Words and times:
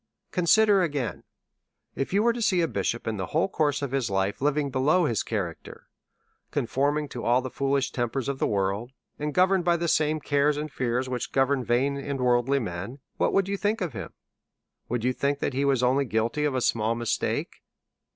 Consider, 0.31 0.81
again, 0.81 1.21
were 1.95 2.03
you 2.09 2.33
to 2.33 2.41
see 2.41 2.61
a 2.61 2.67
bishop, 2.67 3.05
in 3.07 3.17
the 3.17 3.27
whole 3.37 3.47
course 3.47 3.83
of 3.83 3.91
his 3.91 4.09
life, 4.09 4.41
living 4.41 4.71
below 4.71 5.05
his 5.05 5.21
character, 5.21 5.85
con 6.49 6.65
forming 6.65 7.07
to 7.09 7.23
all 7.23 7.39
the 7.39 7.51
foolish 7.51 7.91
tempers 7.91 8.27
of 8.27 8.39
the 8.39 8.47
world, 8.47 8.93
and 9.19 9.31
go 9.31 9.45
verned 9.45 9.63
by 9.63 9.77
the 9.77 9.87
same 9.87 10.19
cares 10.19 10.57
and 10.57 10.71
fears 10.71 11.07
which 11.07 11.31
govern 11.31 11.63
vain 11.63 11.97
and 11.97 12.19
worldly 12.19 12.57
men, 12.57 12.97
w 13.19 13.27
hat 13.27 13.31
would 13.31 13.47
you 13.47 13.57
think 13.57 13.79
of 13.79 13.93
him 13.93 14.09
t 14.09 14.15
Would 14.89 15.03
you 15.03 15.13
tliink 15.13 15.37
that 15.37 15.53
he 15.53 15.63
was 15.65 15.83
only 15.83 16.05
guilty 16.05 16.45
of 16.45 16.55
a 16.55 16.61
small 16.61 16.95
mistake? 16.95 17.61